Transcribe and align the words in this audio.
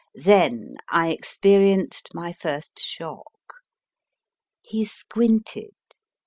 Then 0.15 0.77
I 0.89 1.09
experienced 1.11 2.15
my 2.15 2.33
first 2.33 2.79
shock 2.79 3.31
he 4.63 4.83
squinted 4.83 5.75